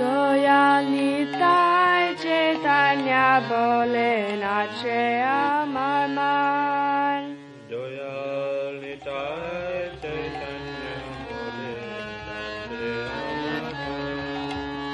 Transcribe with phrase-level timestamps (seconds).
[0.00, 4.12] দয়ালিতাই চেতান্যা বলে
[4.42, 5.00] নাচে
[5.40, 7.20] আমার মান
[7.72, 11.74] দয়ালিতাই চেতান্যা বলে
[12.20, 12.92] নাচে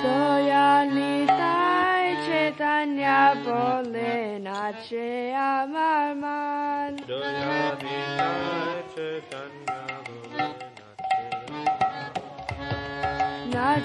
[0.04, 4.14] দয়ালিতাই চেতান্যা বলে
[4.46, 5.08] নাচে
[5.50, 8.67] আমার মান দয়ালিতাই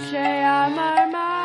[0.02, 1.43] say on my mind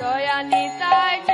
[0.00, 1.29] 这样你才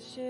[0.00, 0.29] wishes.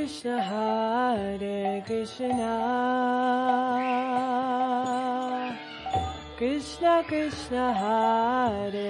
[0.00, 2.52] Krishna Hare Krishna.
[6.40, 8.89] Krishna Krishna Hare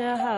[0.00, 0.29] Krishna,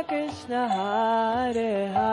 [0.00, 2.11] Krishna Hare Hare,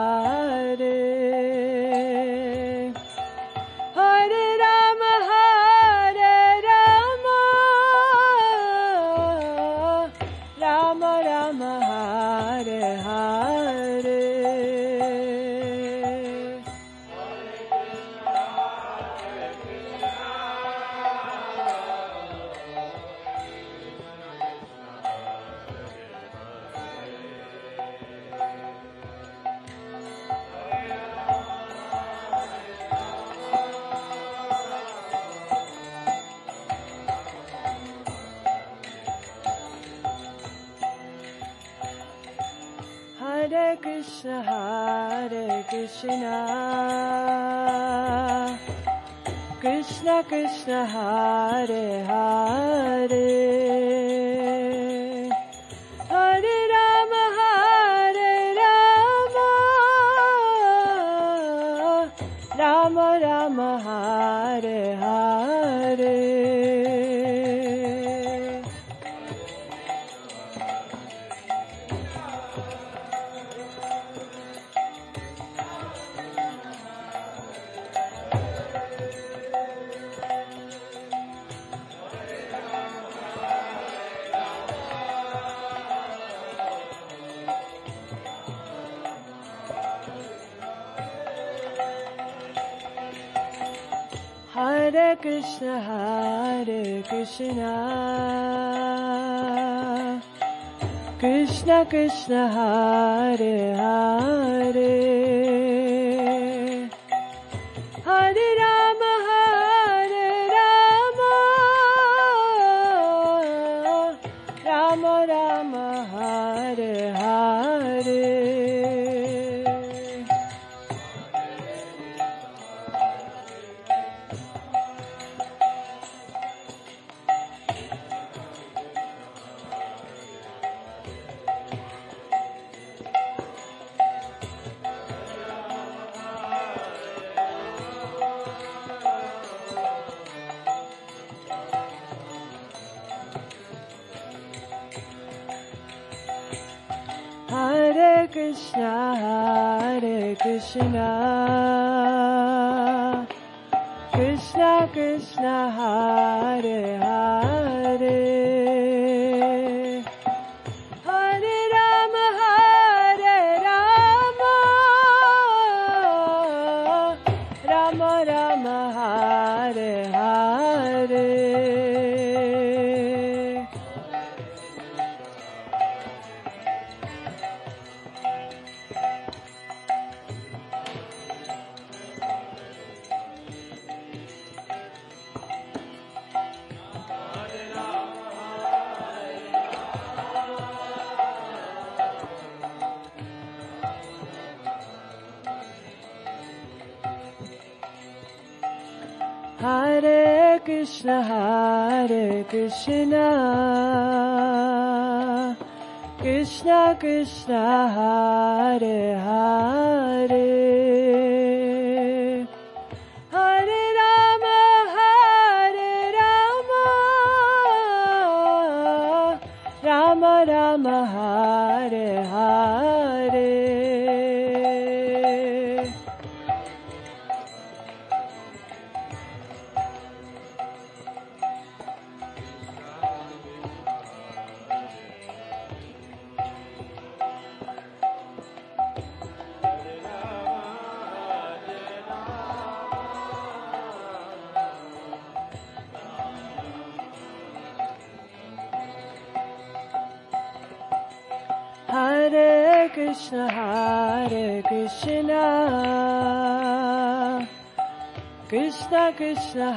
[259.20, 259.70] Krishna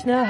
[0.00, 0.24] Krishna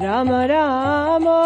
[0.00, 1.45] Ram Ram.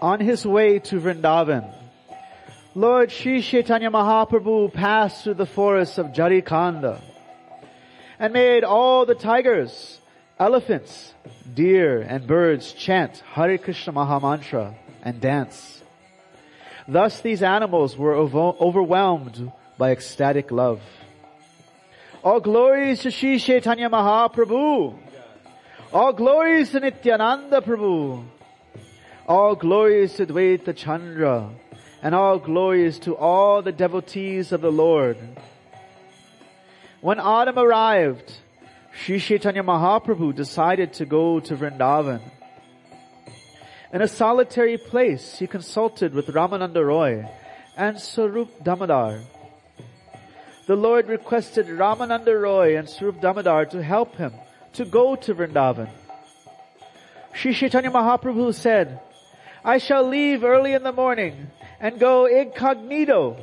[0.00, 1.72] on his way to Vrindavan,
[2.74, 7.00] Lord Sri Chaitanya Mahaprabhu passed through the forests of Jharikhanda
[8.18, 9.98] and made all the tigers,
[10.38, 11.14] elephants,
[11.52, 15.82] deer, and birds chant Hare Krishna Mahamantra and dance.
[16.86, 20.80] Thus these animals were overwhelmed by ecstatic love.
[22.22, 24.98] All glories to Sri Chaitanya Mahaprabhu.
[25.92, 28.24] All glories to Nityananda Prabhu.
[29.30, 31.50] All glories to Advaita Chandra.
[32.02, 35.18] And all glories to all the devotees of the Lord.
[37.00, 38.32] When autumn arrived,
[38.92, 42.20] Sri Chaitanya Mahaprabhu decided to go to Vrindavan.
[43.92, 47.24] In a solitary place, he consulted with Ramananda Roy
[47.76, 49.22] and Swarup Damodar.
[50.66, 54.32] The Lord requested Ramananda Roy and Swarup Damodar to help him
[54.72, 55.88] to go to Vrindavan.
[57.32, 59.00] Sri Chaitanya Mahaprabhu said,
[59.64, 61.48] I shall leave early in the morning
[61.80, 63.36] and go incognito,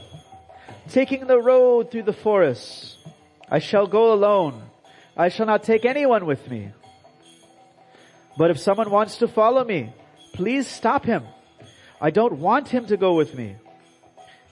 [0.89, 2.97] taking the road through the forests.
[3.49, 4.63] I shall go alone.
[5.15, 6.72] I shall not take anyone with me.
[8.38, 9.93] But if someone wants to follow me,
[10.34, 11.24] please stop him.
[11.99, 13.55] I don't want him to go with me.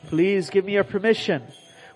[0.07, 1.43] Please give me your permission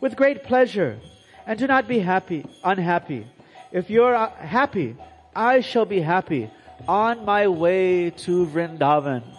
[0.01, 0.99] with great pleasure
[1.45, 3.25] and do not be happy, unhappy.
[3.71, 4.95] If you're uh, happy,
[5.35, 6.49] I shall be happy
[6.87, 9.38] on my way to Vrindavan.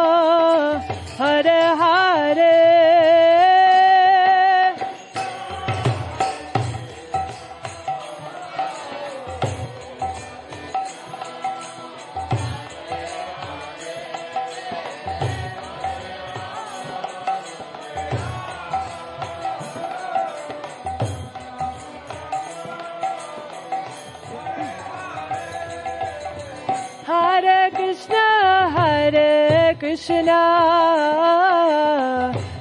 [30.01, 30.41] Krishna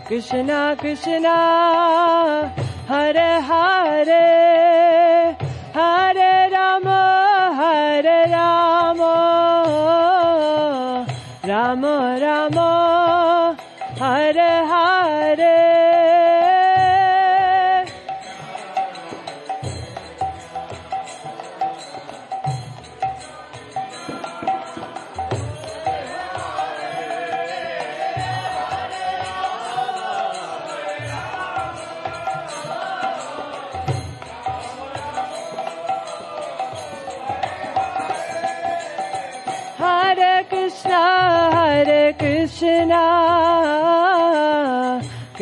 [0.09, 1.37] Krishna Krishna.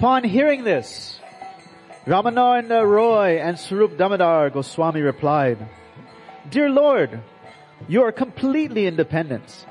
[0.00, 1.20] Upon hearing this,
[2.06, 5.68] Ramananda Roy and Swarup Damodar Goswami replied,
[6.48, 7.20] Dear Lord,
[7.86, 9.66] you are completely independent.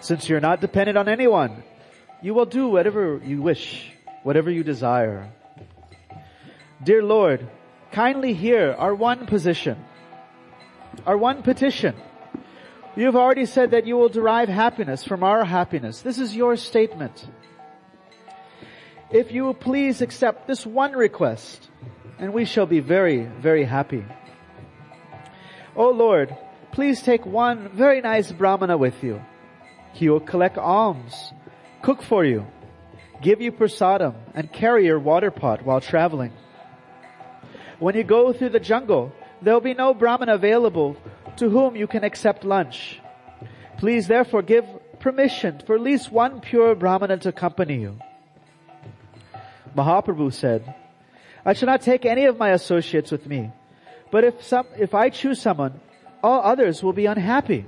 [0.00, 1.64] Since you're not dependent on anyone,
[2.20, 3.90] you will do whatever you wish,
[4.24, 5.32] whatever you desire.
[6.84, 7.48] Dear Lord,
[7.92, 9.82] kindly hear our one position,
[11.06, 11.94] our one petition.
[12.94, 16.02] You have already said that you will derive happiness from our happiness.
[16.02, 17.26] This is your statement.
[19.12, 21.68] If you will please accept this one request,
[22.18, 24.06] and we shall be very, very happy.
[25.76, 26.34] O Lord,
[26.72, 29.20] please take one very nice brahmana with you.
[29.92, 31.30] He will collect alms,
[31.82, 32.46] cook for you,
[33.20, 36.32] give you prasadam, and carry your water pot while traveling.
[37.80, 40.96] When you go through the jungle, there will be no brahmana available
[41.36, 42.98] to whom you can accept lunch.
[43.76, 44.64] Please therefore give
[45.00, 47.98] permission for at least one pure brahmana to accompany you.
[49.76, 50.74] Mahaprabhu said,
[51.44, 53.50] I shall not take any of my associates with me,
[54.10, 55.80] but if some, if I choose someone,
[56.22, 57.66] all others will be unhappy.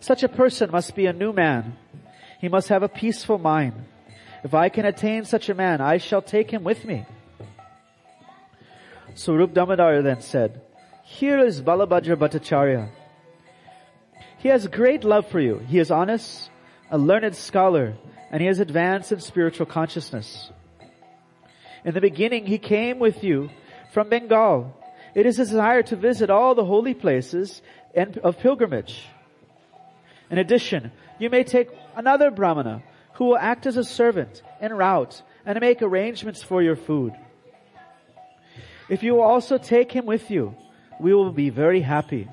[0.00, 1.76] Such a person must be a new man.
[2.40, 3.74] He must have a peaceful mind.
[4.42, 7.06] If I can attain such a man, I shall take him with me.
[9.14, 10.60] Swarup Damodar then said,
[11.04, 12.90] Here is Balabhadra Bhattacharya.
[14.38, 15.58] He has great love for you.
[15.58, 16.50] He is honest,
[16.90, 17.94] a learned scholar,
[18.32, 20.50] and he has advanced in spiritual consciousness.
[21.84, 23.50] In the beginning, he came with you
[23.92, 24.76] from Bengal.
[25.14, 27.60] It is his desire to visit all the holy places
[27.94, 29.04] and of pilgrimage.
[30.30, 32.82] In addition, you may take another brahmana
[33.14, 37.12] who will act as a servant en route and make arrangements for your food.
[38.88, 40.54] If you will also take him with you,
[41.00, 42.28] we will be very happy.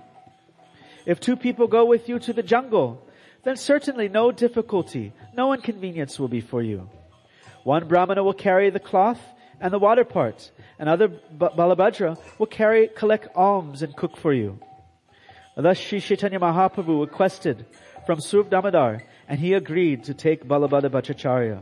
[1.05, 3.05] If two people go with you to the jungle,
[3.43, 6.89] then certainly no difficulty, no inconvenience will be for you.
[7.63, 9.19] One brahmana will carry the cloth
[9.61, 10.51] and the water parts.
[10.79, 14.59] and other Balabhadra will carry, collect alms and cook for you.
[15.55, 17.65] Thus Sri Chaitanya Mahaprabhu requested
[18.05, 21.61] from Swarup Damodar, and he agreed to take Balabhadra Bhattacharya.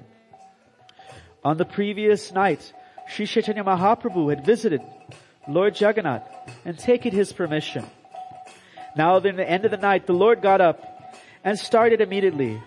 [1.43, 2.73] On the previous night,
[3.09, 4.81] Sri Chaitanya Mahaprabhu had visited
[5.47, 6.27] Lord Jagannath
[6.63, 7.85] and taken his permission.
[8.95, 10.83] Now, in the end of the night, the Lord got up
[11.43, 12.61] and started immediately.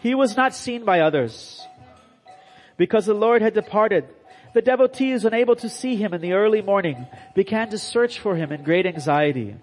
[0.00, 1.64] He was not seen by others.
[2.76, 4.04] Because the Lord had departed,
[4.56, 8.50] the devotees, unable to see him in the early morning, began to search for him
[8.50, 9.54] in great anxiety.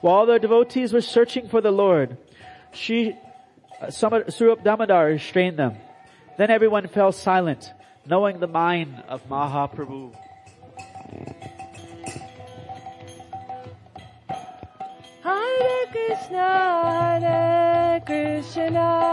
[0.00, 2.18] While the devotees were searching for the Lord,
[2.72, 3.16] she,
[3.80, 5.76] uh, Swarup Damodar restrained them.
[6.36, 7.72] Then everyone fell silent,
[8.04, 10.12] knowing the mind of Mahaprabhu.
[15.22, 19.12] Hare Krishna, Hare Krishna,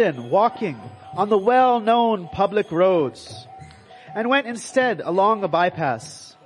[0.00, 0.78] Lord walking
[1.14, 3.46] on the well-known public roads
[4.14, 6.36] and went instead along a bypass.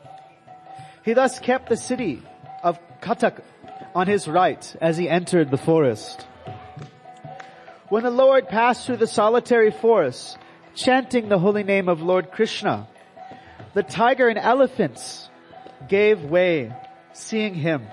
[1.04, 2.22] He thus kept the city
[2.62, 3.40] of Katak
[3.94, 6.26] on his right as he entered the forest.
[7.88, 10.36] When the Lord passed through the solitary forest,
[10.74, 12.86] chanting the holy name of Lord Krishna,
[13.74, 15.30] the tiger and elephants
[15.88, 16.72] gave way,
[17.12, 17.86] seeing him.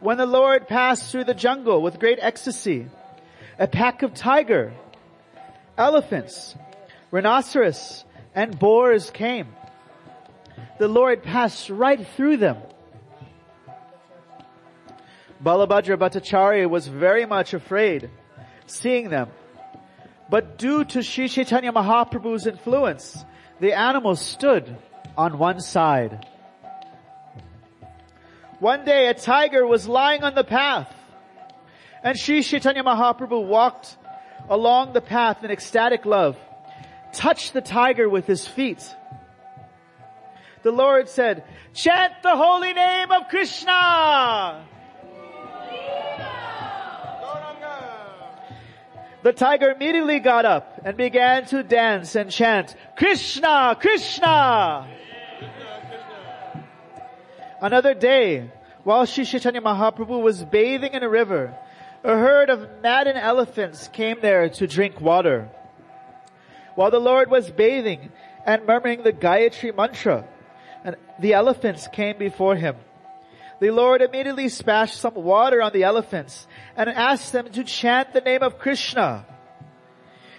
[0.00, 2.88] When the Lord passed through the jungle with great ecstasy,
[3.58, 4.72] a pack of tiger,
[5.78, 6.54] elephants,
[7.10, 9.48] rhinoceros, and boars came.
[10.78, 12.58] The Lord passed right through them.
[15.42, 18.10] Balabhadra Bhattacharya was very much afraid
[18.66, 19.28] seeing them.
[20.30, 23.24] But due to Sri Chaitanya Mahaprabhu's influence,
[23.60, 24.76] the animals stood
[25.16, 26.26] on one side.
[28.58, 30.93] One day a tiger was lying on the path
[32.04, 33.96] and Sri Chaitanya Mahaprabhu walked
[34.50, 36.36] along the path in ecstatic love,
[37.14, 38.94] touched the tiger with his feet.
[40.62, 44.66] The Lord said, chant the holy name of Krishna!
[49.22, 54.86] The tiger immediately got up and began to dance and chant, Krishna, Krishna!
[57.62, 58.50] Another day,
[58.82, 61.56] while Sri Chaitanya Mahaprabhu was bathing in a river,
[62.04, 65.48] a herd of maddened elephants came there to drink water.
[66.74, 68.12] While the Lord was bathing
[68.44, 70.28] and murmuring the Gayatri mantra,
[70.84, 72.76] and the elephants came before him.
[73.58, 76.46] The Lord immediately splashed some water on the elephants
[76.76, 79.24] and asked them to chant the name of Krishna.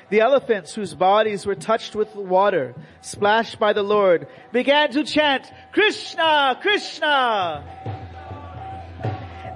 [0.09, 5.51] The elephants whose bodies were touched with water, splashed by the Lord, began to chant,
[5.71, 8.04] Krishna, Krishna!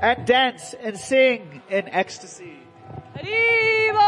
[0.02, 2.56] And dance and sing in ecstasy.
[3.18, 4.00] Haribo!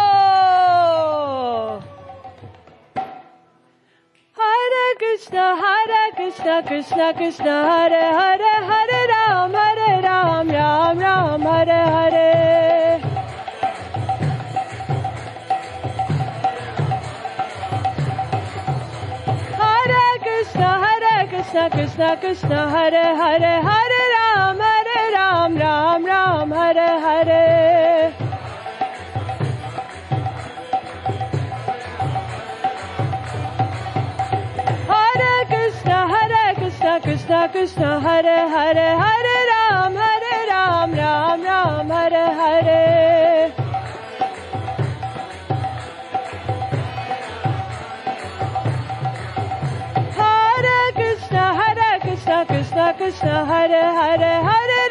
[4.37, 11.85] Hare Krishna, Hare Krishna, Krishna Krishna, Hare Hare, Hare Ram, Hare Ram, Ram Ram, Hare
[11.95, 12.99] Hare.
[19.59, 24.30] Hare Krishna, Hare Krishna, Krishna Krishna, Hare Hare, Hare Ram,
[25.57, 28.13] Ram Ram, Hare Hare.
[34.87, 42.25] Hare Krishna, Hare Krishna, Krishna Krishna, Hare Hare, Hare Ram, Hare Ram, Ram Ram, Hare
[42.39, 43.53] Hare.
[50.17, 50.91] Hare
[52.01, 54.90] Krishna, Krishna, Krishna Hare, Hare Hare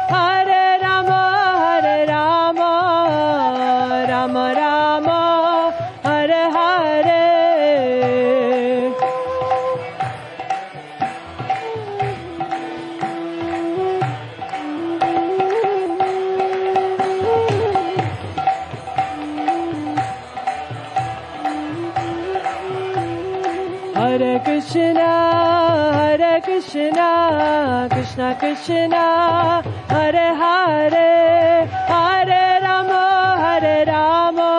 [28.11, 33.03] Krishna Krishna, Hare Hare, Hare Rama,
[33.39, 34.51] Hare Rama,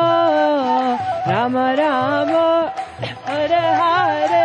[1.28, 2.72] Rama Rama,
[3.26, 4.42] Hare Hare.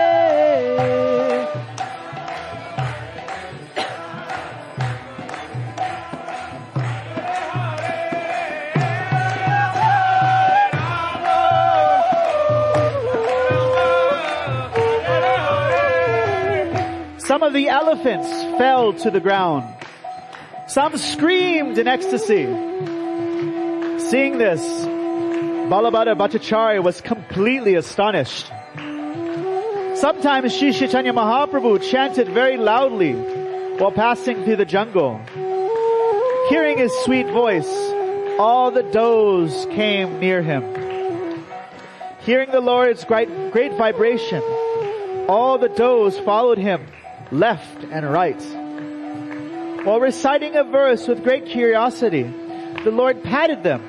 [17.19, 19.73] Some of the elephants fell to the ground.
[20.67, 22.45] Some screamed in ecstasy.
[24.09, 24.61] Seeing this,
[25.69, 28.47] Balabhadra Bhattacharya was completely astonished.
[29.95, 35.19] Sometimes Sri Chaitanya Mahaprabhu chanted very loudly while passing through the jungle.
[36.49, 37.67] Hearing his sweet voice,
[38.39, 40.63] all the does came near him.
[42.21, 44.41] Hearing the Lord's great, great vibration,
[45.27, 46.85] all the does followed him,
[47.31, 48.41] left and right.
[49.85, 52.23] While reciting a verse with great curiosity,
[52.83, 53.81] the Lord patted them.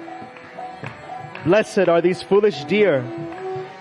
[1.44, 3.02] Blessed are these foolish deer,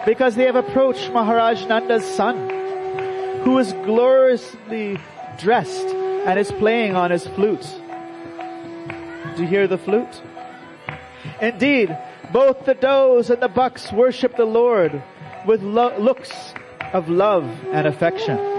[0.05, 2.49] because they have approached Maharaj Nanda's son,
[3.43, 4.97] who is gloriously
[5.37, 7.67] dressed and is playing on his flute.
[9.35, 10.21] Do you hear the flute?
[11.41, 11.95] Indeed,
[12.31, 15.03] both the does and the bucks worship the Lord
[15.45, 16.53] with lo- looks
[16.93, 18.56] of love and affection.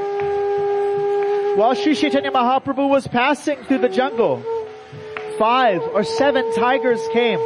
[1.58, 4.44] While Sri Chaitanya Mahaprabhu was passing through the jungle,
[5.40, 7.40] five or seven tigers came.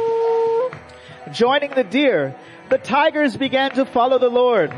[1.31, 2.35] Joining the deer,
[2.69, 4.71] the tigers began to follow the Lord.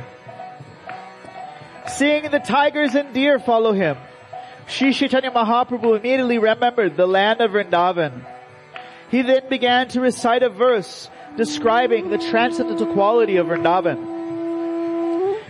[1.90, 3.98] Seeing the tigers and deer follow him,
[4.68, 8.26] Sri Chaitanya Mahaprabhu immediately remembered the land of Vrindavan.
[9.12, 14.00] He then began to recite a verse describing the transcendental quality of Vrindavan.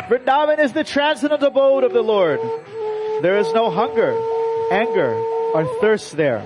[0.09, 2.39] Vrindavan is the transcendental abode of the Lord.
[3.22, 4.11] There is no hunger,
[4.72, 5.13] anger,
[5.53, 6.43] or thirst there.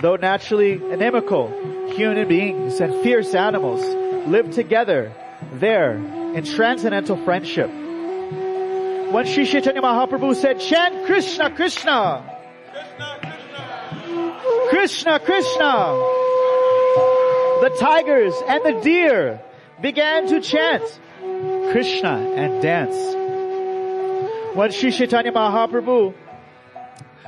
[0.00, 1.48] Though naturally inimical,
[1.92, 3.82] human beings and fierce animals
[4.26, 5.12] live together
[5.54, 7.70] there in transcendental friendship.
[7.70, 12.22] When Sri Chaitanya Mahaprabhu said, chant Krishna, Krishna,
[14.68, 15.74] Krishna, Krishna,
[17.62, 19.40] the tigers and the deer
[19.80, 20.84] began to chant
[21.72, 23.27] Krishna and dance.
[24.54, 26.14] When Sri Chaitanya Mahaprabhu,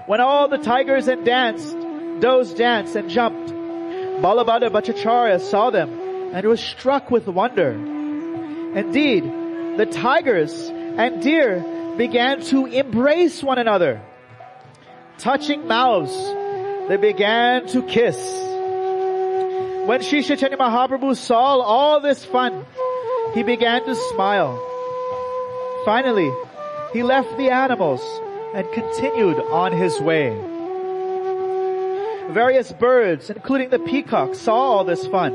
[0.07, 1.77] when all the tigers and danced,
[2.21, 3.53] does danced and jumped,
[4.23, 5.91] Balabhadra Bhattacharya saw them
[6.35, 7.71] and was struck with wonder.
[7.73, 9.25] Indeed,
[9.77, 11.65] the tigers and deer
[11.97, 14.01] began to embrace one another.
[15.19, 16.15] Touching mouths,
[16.89, 18.17] they began to kiss.
[19.87, 22.65] When Sri Chaitanya Mahaprabhu saw all this fun,
[23.35, 24.59] he began to smile.
[25.85, 26.31] Finally,
[26.93, 28.01] he left the animals
[28.55, 30.31] and continued on his way.
[32.33, 35.33] Various birds, including the peacock, saw all this fun.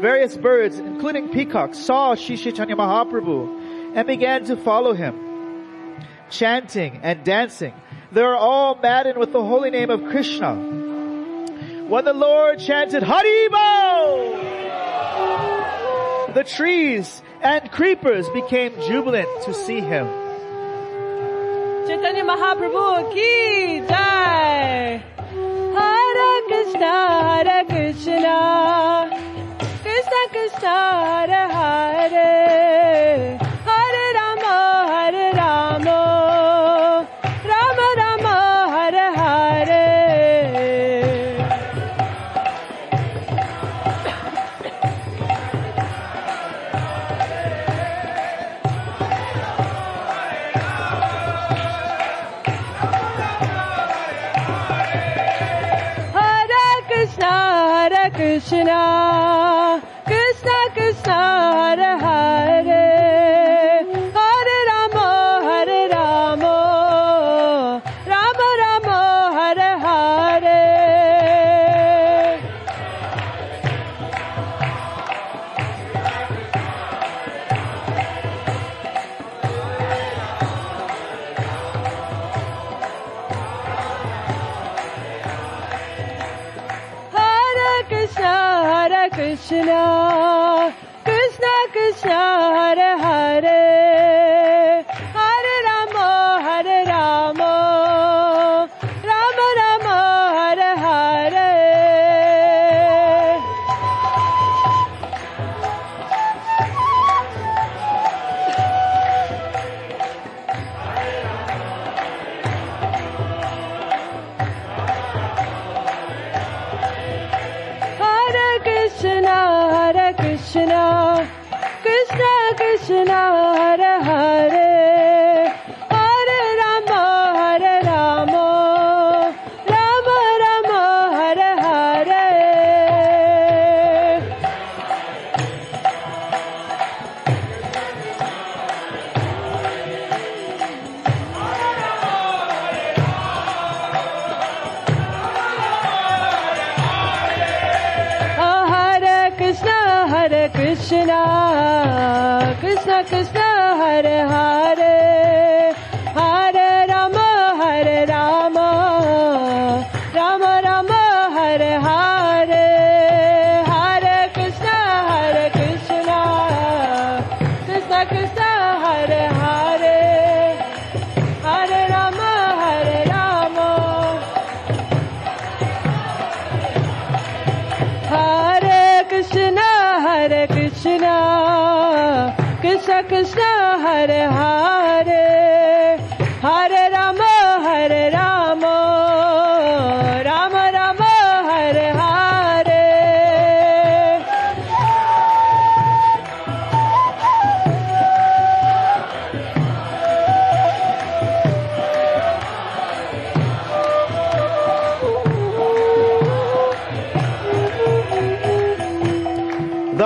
[0.00, 5.14] Various birds, including peacocks, saw Chaitanya Mahaprabhu and began to follow him.
[6.30, 7.74] Chanting and dancing,
[8.12, 10.54] they were all maddened with the holy name of Krishna.
[11.88, 14.34] When the Lord chanted Haribol,
[16.34, 20.06] the trees and creepers became jubilant to see him.
[21.86, 25.02] Chaitanya Mahaprabhu ki jai.
[25.76, 26.94] Hare Krishna,
[27.44, 28.38] Hare Krishna,
[29.82, 30.68] Krishna
[31.56, 32.39] Hare,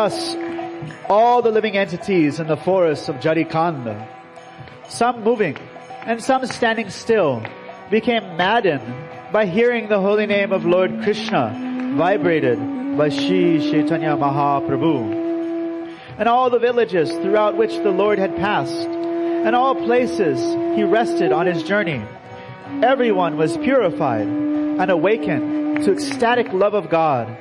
[0.05, 0.37] Thus,
[1.09, 4.07] all the living entities in the forests of Jharikhanda,
[4.87, 5.57] some moving
[6.03, 7.43] and some standing still,
[7.89, 8.85] became maddened
[9.33, 12.59] by hearing the holy name of Lord Krishna vibrated
[12.99, 15.97] by Shri Chaitanya Mahaprabhu.
[16.19, 20.39] And all the villages throughout which the Lord had passed, and all places
[20.77, 22.03] he rested on his journey,
[22.83, 27.35] everyone was purified and awakened to ecstatic love of God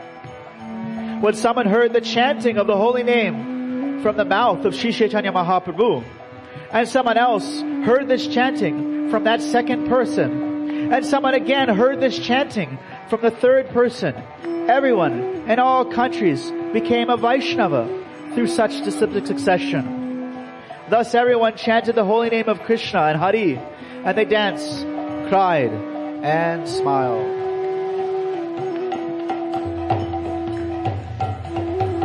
[1.24, 5.32] when someone heard the chanting of the holy name from the mouth of Sri Chaitanya
[5.32, 6.04] Mahaprabhu,
[6.70, 12.20] and someone else heard this chanting from that second person, and someone again heard this
[12.20, 12.78] chanting
[13.10, 14.14] from the third person,
[14.68, 15.14] everyone
[15.50, 17.88] in all countries became a Vaishnava
[18.34, 20.44] through such disciplic succession.
[20.90, 23.58] Thus everyone chanted the holy name of Krishna and Hari,
[24.04, 24.82] and they danced,
[25.30, 27.43] cried, and smiled.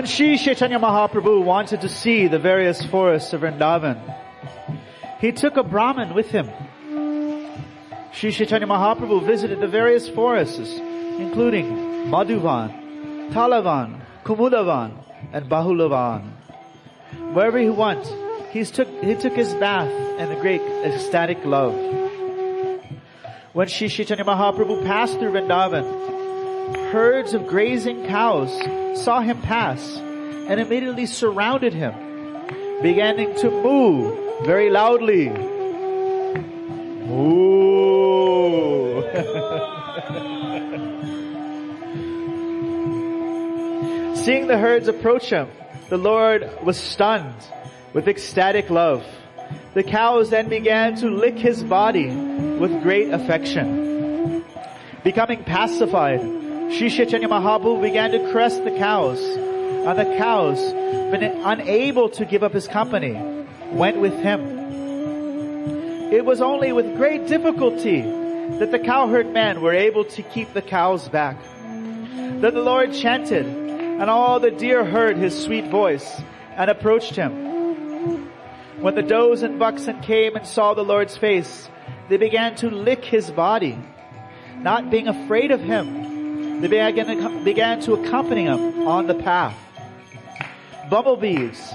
[0.00, 4.00] When Sri Chaitanya Mahaprabhu wanted to see the various forests of Vrindavan,
[5.20, 6.48] he took a Brahmin with him.
[8.10, 10.78] Sri Chaitanya Mahaprabhu visited the various forests,
[11.18, 11.66] including
[12.08, 14.92] Madhuvan, Talavan, Kumudavan,
[15.34, 16.30] and Bahulavan.
[17.34, 18.06] Wherever he went,
[18.52, 21.74] he took, he took his bath in a great ecstatic love.
[23.52, 26.19] When Sri Chaitanya Mahaprabhu passed through Vrindavan,
[26.90, 28.50] herds of grazing cows
[29.02, 31.94] saw him pass and immediately surrounded him,
[32.82, 35.28] beginning to moo very loudly.
[37.06, 39.02] Moo.
[44.16, 45.48] Seeing the herds approach him,
[45.88, 47.34] the Lord was stunned
[47.92, 49.04] with ecstatic love.
[49.74, 54.44] The cows then began to lick his body with great affection.
[55.02, 56.20] Becoming pacified,
[56.72, 60.72] Sri Mahaprabhu began to caress the cows, and the cows,
[61.10, 63.20] been unable to give up his company,
[63.72, 64.40] went with him.
[66.12, 70.62] It was only with great difficulty that the cowherd men were able to keep the
[70.62, 71.36] cows back.
[71.42, 76.22] Then the Lord chanted, and all the deer heard his sweet voice
[76.56, 78.30] and approached him.
[78.80, 81.68] When the does and bucks and came and saw the Lord's face,
[82.08, 83.78] they began to lick his body.
[84.56, 86.09] Not being afraid of him,
[86.61, 89.55] they began, began to accompany him on the path.
[90.89, 91.73] Bumblebees,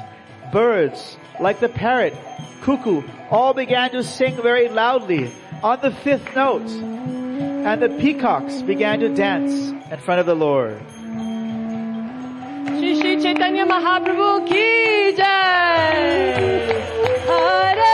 [0.52, 2.14] birds, like the parrot,
[2.62, 6.68] cuckoo, all began to sing very loudly on the fifth note.
[6.68, 9.52] And the peacocks began to dance
[9.90, 10.80] in front of the Lord.
[12.80, 16.40] Shri Shri Chaitanya Mahaprabhu की जय
[17.28, 17.93] हरे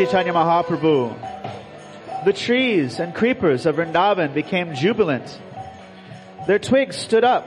[0.00, 5.38] Chaitanya Mahaprabhu, the trees and creepers of Vrindavan became jubilant.
[6.46, 7.46] Their twigs stood up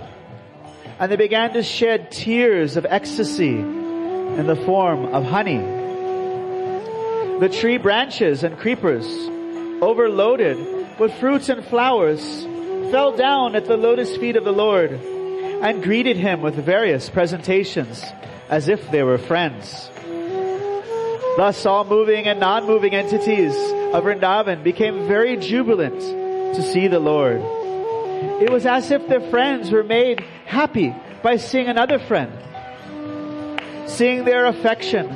[0.99, 5.57] and they began to shed tears of ecstasy in the form of honey.
[7.39, 9.07] The tree branches and creepers,
[9.81, 12.43] overloaded with fruits and flowers,
[12.91, 18.03] fell down at the lotus feet of the Lord and greeted him with various presentations
[18.47, 19.89] as if they were friends.
[21.35, 23.55] Thus all moving and non-moving entities
[23.93, 25.99] of Vrindavan became very jubilant
[26.55, 27.41] to see the Lord.
[28.39, 30.93] It was as if their friends were made happy
[31.23, 32.31] by seeing another friend.
[33.89, 35.07] Seeing their affection,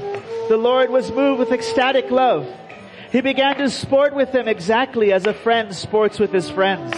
[0.49, 2.47] the Lord was moved with ecstatic love.
[3.11, 6.93] He began to sport with them exactly as a friend sports with his friends.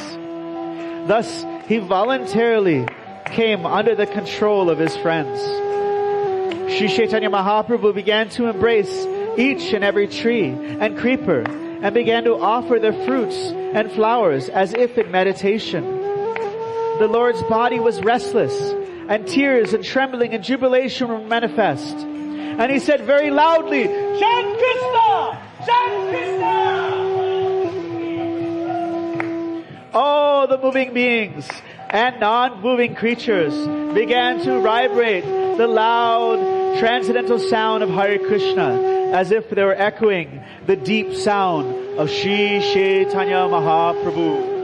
[1.10, 2.88] Thus, he voluntarily
[3.26, 5.40] came under the control of his friends.
[6.78, 9.06] Sri Chaitanya Mahaprabhu began to embrace
[9.38, 14.74] each and every tree and creeper and began to offer their fruits and flowers as
[14.74, 15.84] if in meditation.
[17.00, 18.56] The Lord's body was restless
[19.10, 21.96] and tears and trembling and jubilation were manifest.
[21.96, 25.42] And he said very loudly, Shan Krishna!
[25.66, 26.50] Shan Krishna!
[29.94, 31.50] Oh, the moving beings,
[31.90, 33.56] and non-moving creatures
[33.96, 35.26] began to vibrate
[35.58, 41.74] the loud transcendental sound of Hare Krishna as if they were echoing the deep sound
[41.98, 44.60] of Sri Chaitanya Mahaprabhu.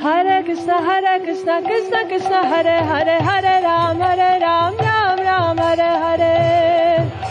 [0.00, 5.98] Hare Krishna, Hare Krishna, Krishna Krishna, Hare Hare, Hare Ram, Hare Ram, Ram Ram, Hare
[6.04, 7.28] Hare.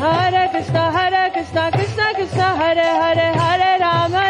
[0.00, 4.29] Hare Krishna, Hare Krishna, Krishna Krishna, Hare Hare, Hare Ram, Hare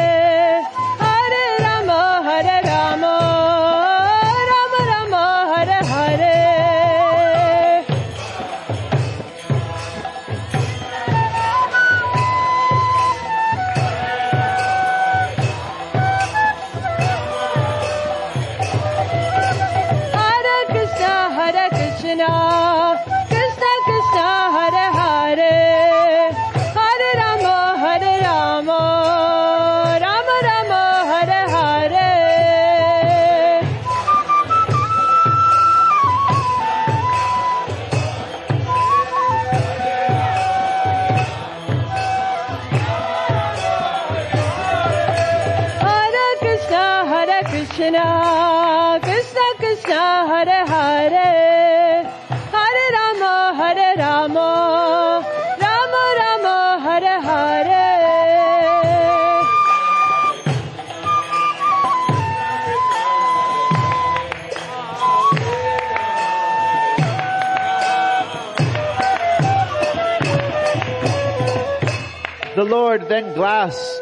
[72.71, 73.99] Lord then glass,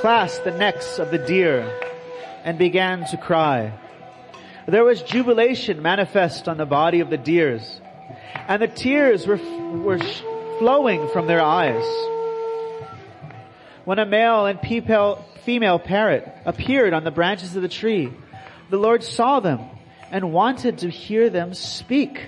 [0.00, 1.64] clasped the necks of the deer
[2.42, 3.72] and began to cry.
[4.66, 7.80] There was jubilation manifest on the body of the deers,
[8.48, 10.00] and the tears were, were
[10.58, 11.84] flowing from their eyes.
[13.84, 18.12] When a male and female parrot appeared on the branches of the tree,
[18.70, 19.60] the Lord saw them
[20.10, 22.26] and wanted to hear them speak.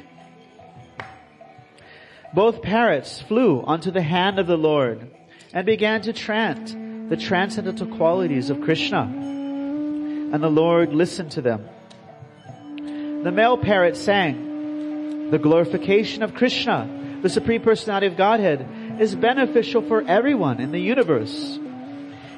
[2.33, 5.11] Both parrots flew onto the hand of the Lord
[5.53, 6.77] and began to chant
[7.09, 9.03] the transcendental qualities of Krishna.
[9.03, 11.69] And the Lord listened to them.
[13.25, 18.67] The male parrot sang, the glorification of Krishna, the Supreme Personality of Godhead,
[19.01, 21.59] is beneficial for everyone in the universe.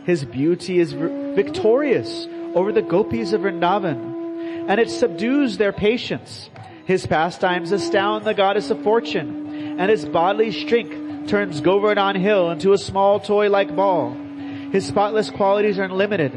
[0.05, 6.51] His beauty is victorious over the gopis of Vrindavan, and it subdues their patience.
[6.87, 12.73] His pastimes astound the goddess of fortune, and his bodily strength turns Govardhan Hill into
[12.73, 14.17] a small toy-like ball.
[14.73, 16.33] His spotless qualities are unlimited.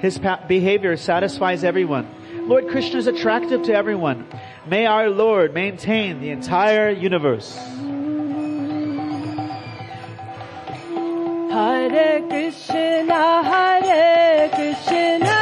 [0.00, 2.06] His pa- behavior satisfies everyone.
[2.48, 4.26] Lord Krishna is attractive to everyone.
[4.66, 7.56] May our Lord maintain the entire universe.
[11.50, 15.35] Hare Krishna, Hare Krishna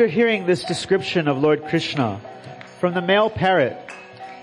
[0.00, 2.22] After hearing this description of Lord Krishna
[2.78, 3.76] from the male parrot,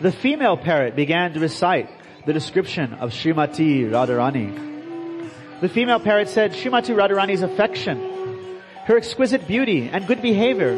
[0.02, 1.90] the female parrot began to recite
[2.28, 5.32] the description of Srimati Radharani.
[5.60, 7.98] The female parrot said, Srimati Radharani's affection,
[8.86, 10.76] her exquisite beauty and good behavior,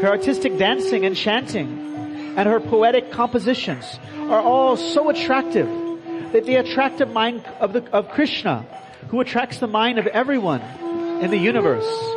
[0.00, 1.68] her artistic dancing and chanting,
[2.38, 5.68] and her poetic compositions are all so attractive
[6.32, 8.64] that they attract the mind of, the, of Krishna,
[9.08, 10.62] who attracts the mind of everyone
[11.20, 12.15] in the universe.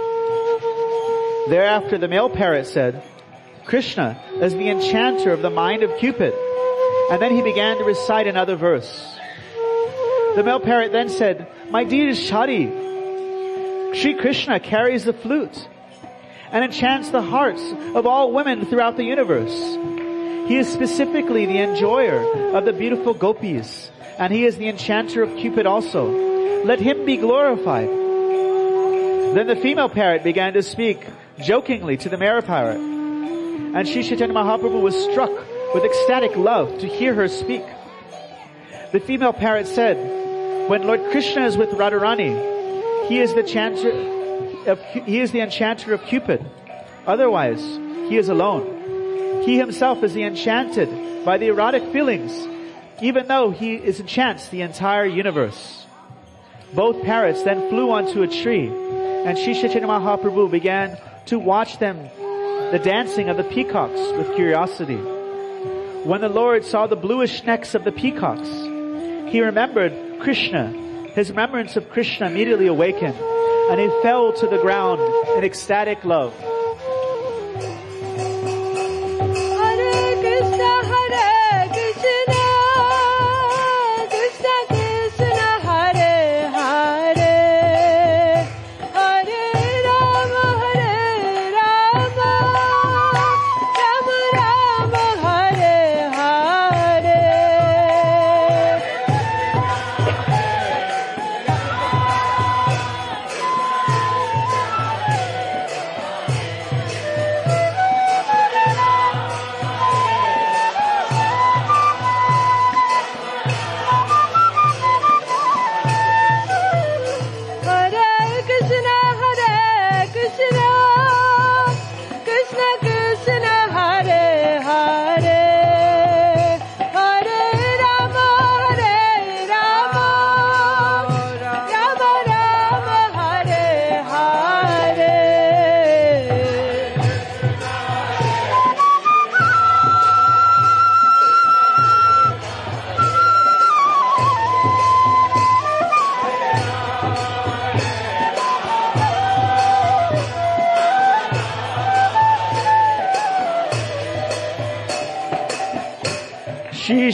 [1.50, 3.04] Thereafter the male parrot said,
[3.66, 6.34] Krishna is the enchanter of the mind of Cupid.
[7.12, 9.18] And then he began to recite another verse.
[10.36, 12.68] The male parrot then said, My dear Shari,
[13.96, 15.68] Sri Krishna carries the flute
[16.52, 17.64] and enchants the hearts
[17.96, 19.54] of all women throughout the universe.
[20.48, 23.90] He is specifically the enjoyer of the beautiful gopis
[24.20, 26.64] and he is the enchanter of Cupid also.
[26.64, 27.88] Let him be glorified.
[27.88, 31.06] Then the female parrot began to speak
[31.42, 32.78] jokingly to the male parrot.
[32.78, 35.32] And Sri Chaitanya Mahaprabhu was struck
[35.74, 37.64] with ecstatic love to hear her speak.
[38.92, 39.98] The female parrot said,
[40.70, 43.92] when Lord Krishna is with Radharani, he is the enchanter
[44.70, 46.46] of, he is the enchanter of Cupid.
[47.08, 47.62] Otherwise,
[48.10, 49.44] he is alone.
[49.44, 52.48] He himself is the enchanted by the erotic feelings,
[53.02, 55.86] even though he is enchants the entire universe.
[56.74, 61.98] Both parrots then flew onto a tree, and Sri Chaitanya Mahaprabhu began to watch them,
[62.72, 64.98] the dancing of the peacocks with curiosity.
[66.06, 68.50] When the Lord saw the bluish necks of the peacocks,
[69.32, 70.68] he remembered Krishna.
[71.14, 75.02] His remembrance of Krishna immediately awakened, and he fell to the ground
[75.38, 76.34] in ecstatic love.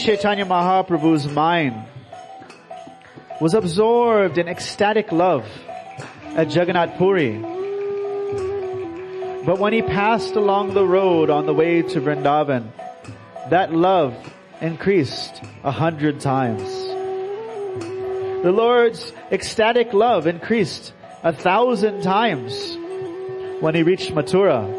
[0.05, 1.83] Chaitanya Mahaprabhu's mind
[3.41, 5.47] was absorbed in ecstatic love
[6.35, 7.39] at Jagannath Puri.
[9.47, 12.69] But when he passed along the road on the way to Vrindavan,
[13.49, 14.15] that love
[14.61, 16.61] increased a hundred times.
[18.43, 22.77] The Lord's ecstatic love increased a thousand times
[23.59, 24.69] when he reached Mathura.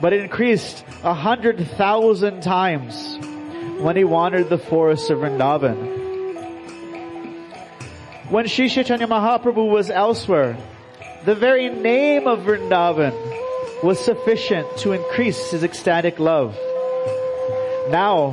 [0.00, 3.18] But it increased a hundred thousand times
[3.80, 5.96] when he wandered the forests of Vrindavan.
[8.30, 10.56] When Sri Chaitanya Mahaprabhu was elsewhere,
[11.24, 13.14] the very name of Vrindavan
[13.82, 16.56] was sufficient to increase his ecstatic love.
[17.90, 18.32] Now,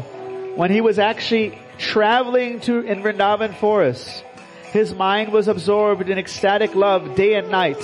[0.56, 4.24] when he was actually traveling to in Vrindavan forest,
[4.72, 7.82] his mind was absorbed in ecstatic love day and night.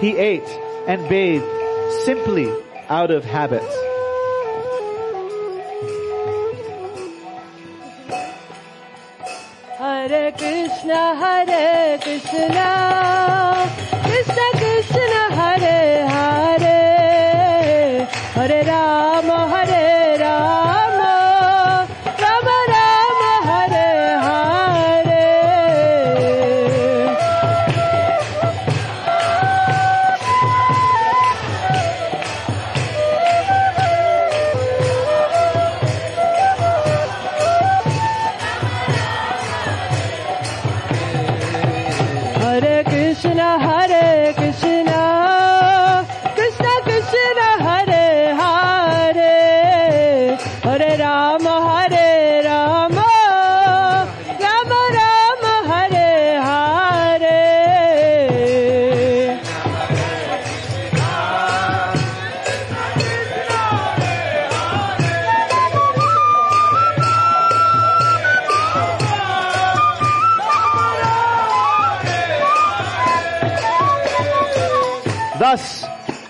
[0.00, 0.48] He ate
[0.88, 1.44] and bathed
[2.04, 2.52] simply
[2.88, 3.62] out of habit.
[10.02, 12.62] Hare Krishna Hare Krishna.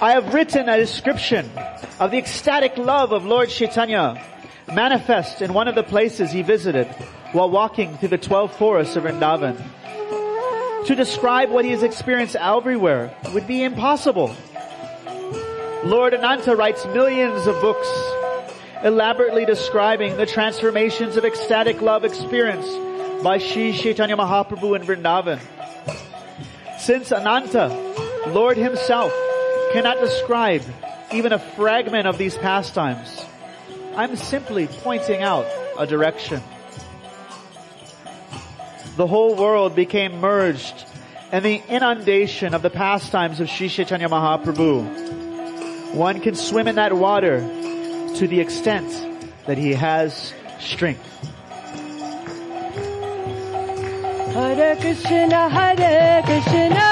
[0.03, 1.49] I have written a description
[2.01, 4.21] of the ecstatic love of Lord Chaitanya
[4.67, 6.89] manifest in one of the places he visited
[7.31, 9.57] while walking through the 12 forests of Vrindavan.
[10.87, 14.35] To describe what he has experienced everywhere would be impossible.
[15.85, 17.89] Lord Ananta writes millions of books
[18.83, 22.77] elaborately describing the transformations of ecstatic love experienced
[23.23, 25.39] by Sri Chaitanya Mahaprabhu in Vrindavan.
[26.81, 27.69] Since Ananta,
[28.27, 29.13] Lord himself,
[29.73, 30.63] cannot describe
[31.13, 33.25] even a fragment of these pastimes,
[33.97, 35.47] I'm simply pointing out
[35.79, 36.43] a direction.
[38.97, 40.85] The whole world became merged
[41.33, 45.95] in the inundation of the pastimes of Sri Chaitanya Mahaprabhu.
[45.95, 48.91] One can swim in that water to the extent
[49.47, 51.09] that he has strength.
[54.35, 56.92] Hare Krishna, Hare Krishna, Krishna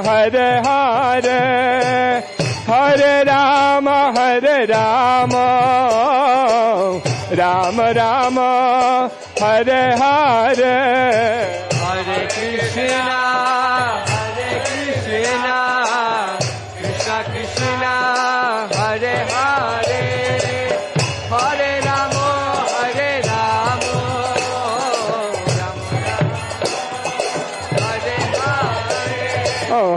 [0.07, 1.27] Hare her
[2.69, 5.31] Hare Ram Hare Ram
[7.33, 8.39] Ram Ram
[9.43, 10.61] Hare her.
[11.73, 12.89] Hare Krishna
[14.09, 15.51] Hare Krishna
[16.81, 18.80] Krishna Krishna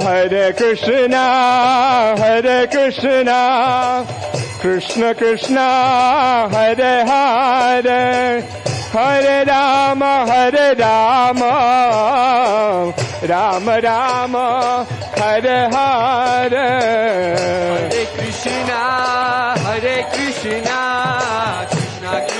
[0.00, 4.06] Hare Krishna, Hare Krishna,
[4.60, 8.40] Krishna Krishna, Hare Hare,
[8.92, 11.52] Hare Rama, Hare Rama,
[13.28, 14.86] Rama Rama,
[15.16, 16.68] Hare Hare.
[17.78, 18.80] Hare Krishna,
[19.58, 22.39] Hare Krishna, Krishna Krishna,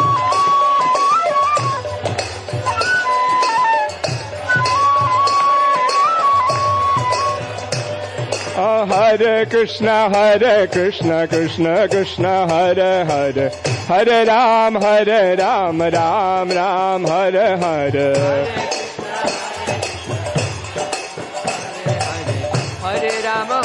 [8.63, 13.49] Oh, Hare Krishna, Hare Krishna, Krishna Krishna, Hare Hare,
[13.89, 18.13] Hare Ram, Hare Ram, Ram Ram, Hare Hare.
[22.83, 23.63] Hare Rama,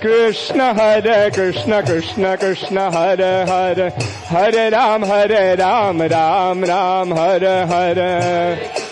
[0.00, 7.66] Krishna, Hare Krishna, Krishna Krishna, Hare Hare, Hare Ram, Hare Ram, Ram Ram, Hare.
[7.66, 8.91] Hare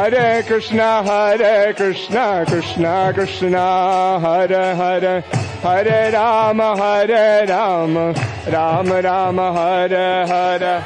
[0.00, 5.20] Hare Krishna, Hare Krishna, Krishna Krishna, Hare Hare,
[5.60, 8.14] Hare Rama, Hare Rama,
[8.50, 10.84] Rama Rama, Hare Hare.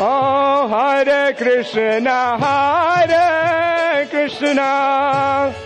[0.00, 5.65] Oh, Hare Krishna, Hare Krishna.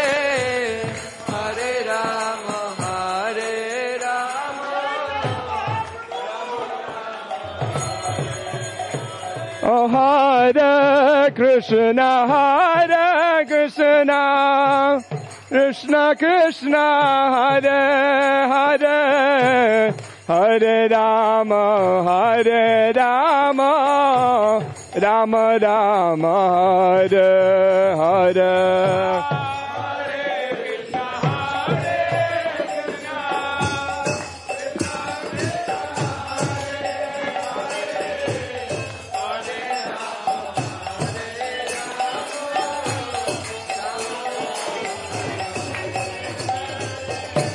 [11.37, 11.99] Krishna
[12.31, 14.17] Hare Krishna
[15.51, 16.75] Krishna Krishna
[17.33, 17.77] Hare
[18.51, 18.97] Hare
[20.31, 21.53] Hare Ram
[22.07, 23.61] Hare Ram
[25.03, 27.29] Ram Ram Hare
[28.01, 28.49] Hare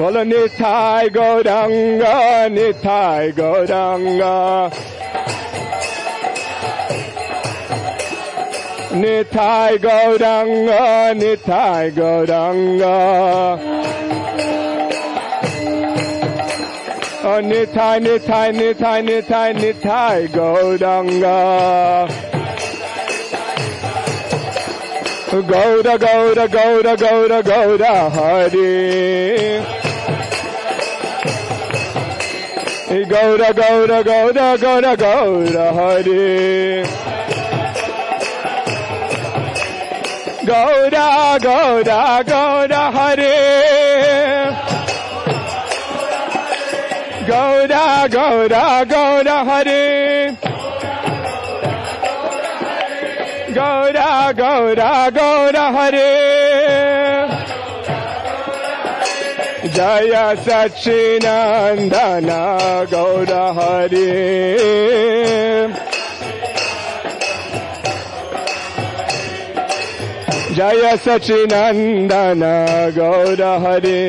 [0.00, 4.72] Bolo Nithai Gauranga, Nithai Gauranga.
[8.92, 12.96] Nithai Gauranga, Nithai Gauranga.
[17.22, 22.08] Oh, ờ, Nithai, Nithai, Nithai, Nithai, Nithai Gauranga.
[25.30, 28.10] Gaura, Gaura, Gaura, Gaura, Gaura,
[32.90, 36.84] Gaura Gaura Gaura Gaura Gaura Hare
[40.44, 43.36] Gaura Gaura Gaura Hare
[47.28, 50.36] Gaura Gaura Gaura Hare
[53.54, 56.29] Gaura Gaura Gaura Hare
[59.80, 60.14] जय
[60.46, 62.26] सच्चिनन्दन
[62.90, 64.08] गौर हरि
[70.58, 72.42] जय सचिनन्दन
[72.98, 74.02] गौर हरे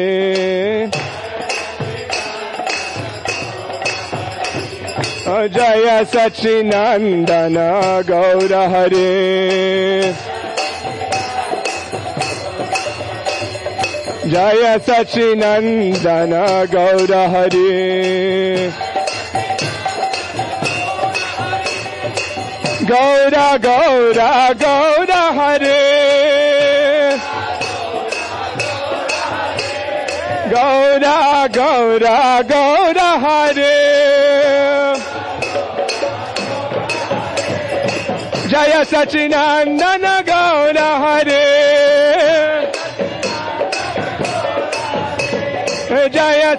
[5.55, 7.55] जय सचिनन्दन
[8.11, 9.09] गौर हरे
[14.31, 16.33] जय सचिनन्दन
[16.73, 18.71] गौर हरि
[22.91, 23.35] गौर
[23.65, 24.19] गौर
[24.61, 25.79] गौर हरे
[30.53, 31.05] गौर
[31.57, 32.05] गौर
[32.51, 33.75] गौर हरे
[38.51, 41.30] जय सचिनन्दन गौर हरे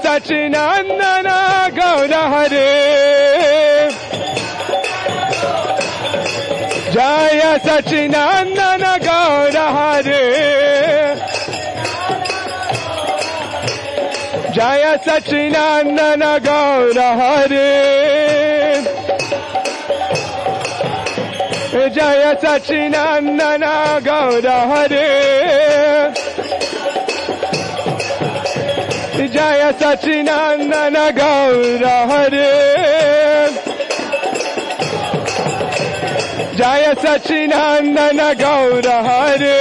[0.05, 1.29] సచినందన
[1.79, 2.71] గౌర హరే
[6.95, 10.25] జయ సచినందన గౌర హరే
[14.57, 17.71] జయ సచినందన గౌర హరే
[21.97, 23.65] జయ సచినందన
[24.07, 25.09] గౌర హరే
[29.35, 32.51] जय सचिनन्दन गौर हरे
[36.59, 39.57] जय सचिनन्दन गौर हरे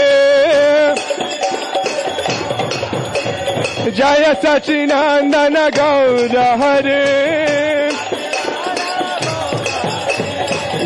[3.99, 7.01] जय सचिनन्दन गौर हरे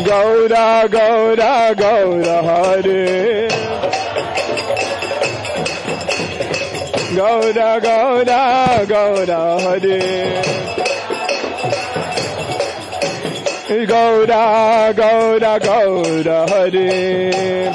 [0.08, 3.55] गौरा गौरा गौर हरे
[7.16, 9.98] Gaura Gaura Gaura Hare
[13.86, 17.72] Gaura Gaura Gaura Hare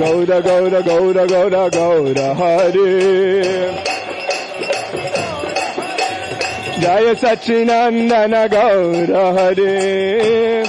[0.00, 2.88] Gaura Gaura Gaura Gaura Gaura Hare
[6.82, 10.61] Jaya Sachinandana Gaura Hare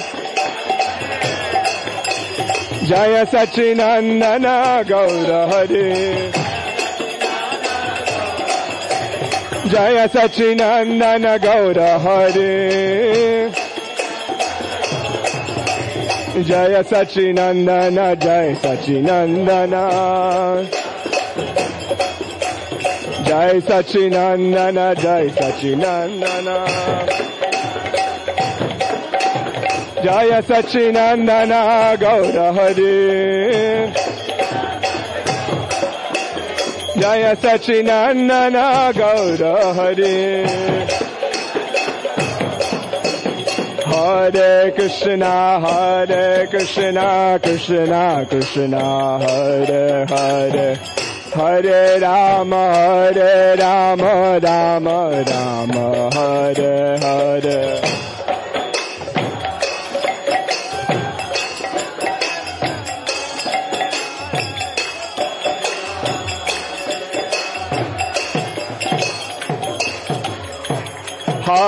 [2.88, 6.32] Jaya Sachinandana Gaura Hare
[9.72, 13.50] Jaya Sachinandana Gaura Hare
[16.44, 19.84] Jaya Sachinandana Jaya Sachinandana
[23.26, 27.23] Jai Sachinandana Jai Sachinandana
[30.04, 33.94] Jaya Sachinandana Gaura Hare
[37.00, 40.46] Jaya Sachinandana Gaura Hare
[43.86, 50.76] Hare Krishna Hare Krishna Krishna Krishna Hare Hare
[51.34, 57.93] Hare Rama Hare Rama Rama Rama Hare Hare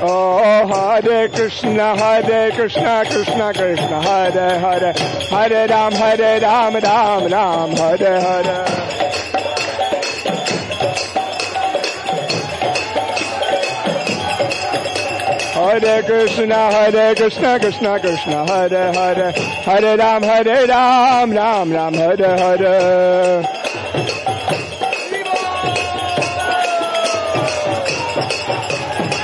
[0.00, 4.92] Oh, Hare Krishna, Hare Krishna, Krishna Krishna, Hare Hare.
[5.28, 8.64] Hare Ram, Hare Ram, Ram Ram, Hare Hare.
[15.52, 19.32] Hare Krishna, Hare Krishna, Krishna Krishna, Hare Hare.
[19.32, 23.57] Hare Ram, Hare Ram, Ram Ram, Hare Hare.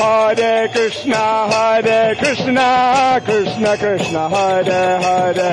[0.00, 1.14] Hare Krishna
[1.52, 2.64] Hare Krishna
[3.26, 5.48] Krishna Krishna Hare Hare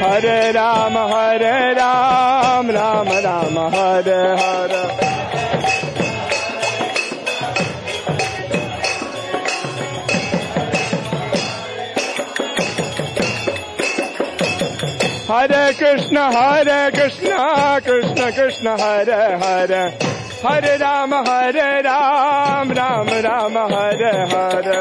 [0.00, 4.82] Hare Ram Hare Ram Ram Ram Hare Hare
[15.30, 17.38] Hare Krishna Hare Krishna
[17.86, 19.84] Krishna Krishna Hare Hare
[20.44, 24.80] Hare, Hare Ram, Hare Ram, Ram Ram, Hare Hare.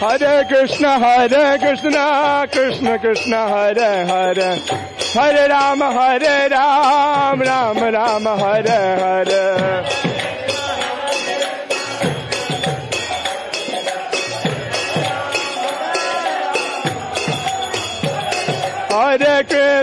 [0.00, 4.58] Hare Krishna, Hare Krishna, Krishna Krishna, Hare Hare,
[5.14, 9.97] Hare Ram, Hare Ram, Ram Ram, Hare Hare.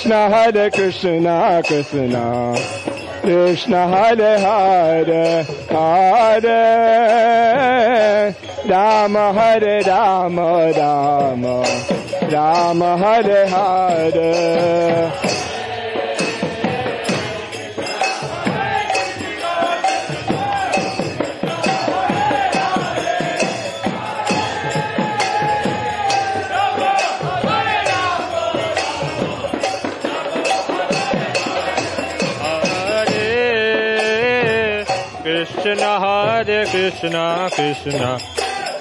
[0.00, 1.32] Krishna Hare Krishna
[1.68, 2.20] Krishna
[3.22, 5.10] Krishna Hare her
[5.72, 6.46] her
[8.70, 10.40] Ram Hare Ram
[10.78, 11.44] Ram
[12.32, 14.18] Ram Hare her
[37.00, 38.20] Krishna Krishna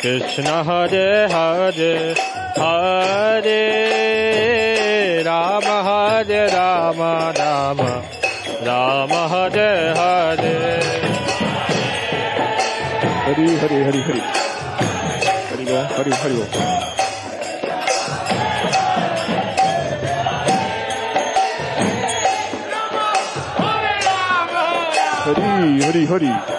[0.02, 2.16] Krishna Hare Hare
[2.58, 3.62] Hare
[5.24, 8.04] Rama Hare Rama Rama
[8.66, 10.56] Rama Hare Hare
[13.24, 14.22] Hari Hari Hari Hari
[15.48, 16.36] Hari Bol Hari Hari
[25.24, 26.59] Hari Hari Hari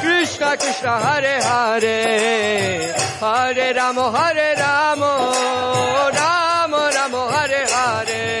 [0.41, 5.11] Krishna Krishna, Hare Hare, Hare Rama, Hare Rama,
[6.15, 8.40] Rama Rama, Hare Hare.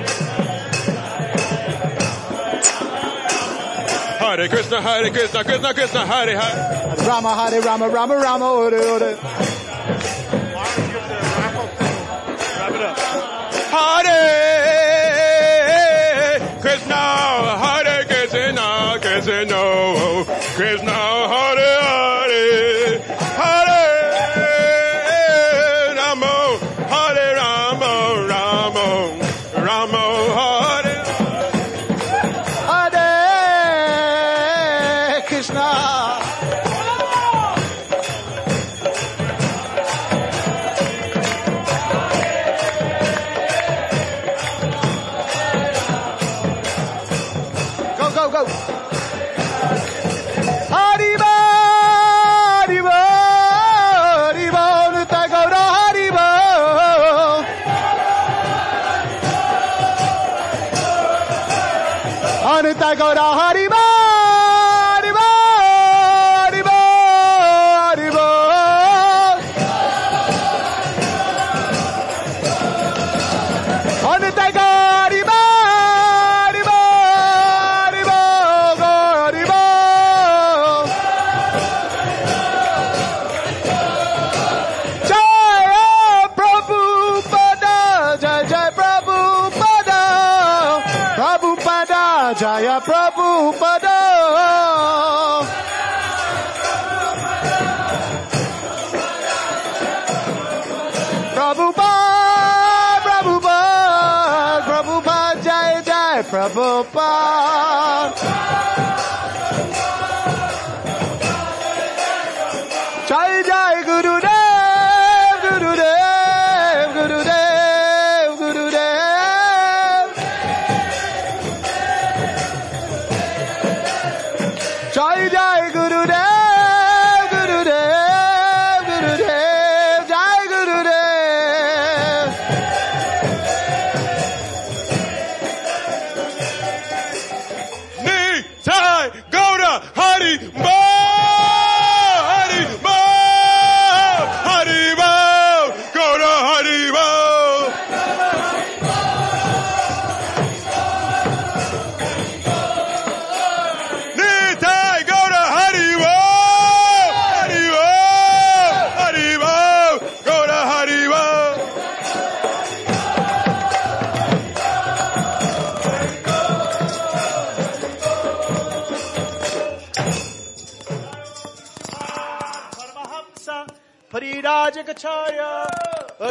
[4.21, 6.95] Hare Krishna, Hare Krishna, Krishna Krishna, Hare Hare.
[7.07, 9.15] Rama Hare Rama, Rama Rama, Hare Hare.
[13.73, 14.19] Hare
[16.61, 17.01] Krishna,
[17.63, 19.61] Hare Krishna, Krishna,
[20.55, 21.10] Krishna,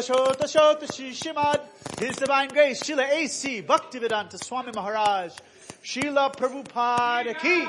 [0.01, 1.61] Shishimad
[1.99, 3.63] His Divine Grace Srila A.C.
[3.63, 5.33] Bhaktivedanta Swami Maharaj.
[5.85, 7.67] Srila Prabhupada Ki.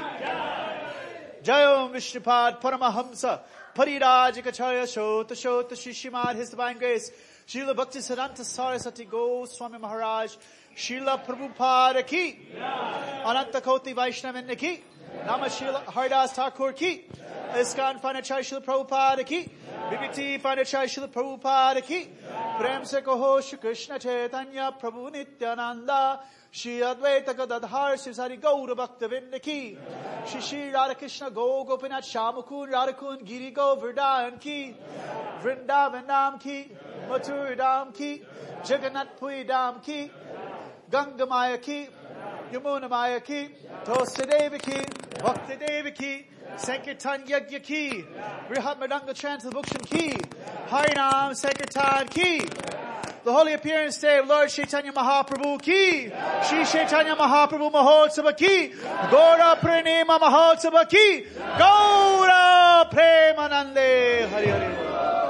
[1.43, 3.41] Jayom Vishnupad Paramahamsa.
[3.75, 7.11] Parivrajakacharya Shota Shota Shishimad His Divine Grace
[7.45, 10.31] Shila Bhakti Srila Bhaktivedanta Go, Swami Maharaj.
[10.75, 12.39] Srila Prabhupada Ki.
[13.25, 14.83] Ananta Koti Vaishnav Ki
[15.25, 17.03] Nama Srila Haridas Thakur Ki
[17.53, 19.49] ISKCON Fanachai Srila Prabhupada Ki
[19.89, 22.07] BBT Fanachai Srila Prabhupada Ki
[22.57, 29.07] Prem Se Kaho Shri Krishna Chaitanya Prabhu Nityananda Shri Advaita Gadadhar Shri Sari Gaura Bhakta
[29.07, 29.77] Vinda Ki
[30.27, 33.51] Shri Shri Radha Krishna Go Gopinath Shamakun Radhakun Giri
[34.39, 34.75] Ki
[35.43, 36.71] Vrindavan Dham Ki
[37.09, 38.23] Mathur Dham Ki
[38.63, 40.09] Jagannath Puri Dham Ki
[40.91, 41.88] Ganga Maya Ki
[42.51, 43.47] Yamuna Maya Ki
[43.85, 44.81] Tosta Devi Ki
[45.23, 46.26] Bhakti Devi Ki
[46.57, 48.03] Sankirtan Yagya Ki
[48.49, 50.18] Brihat Mridanga Transluction Ki
[50.68, 52.41] Harinam Sankirtan Ki
[53.23, 56.11] the holy appearance day of Lord Chaitanya Mahaprabhu ki,
[56.49, 58.69] Shri Chaitanya Mahaprabhu Mahotsava ki,
[59.11, 65.20] Gaura Purnima Mahotsava ki, Gaura Premanande Hari Hari.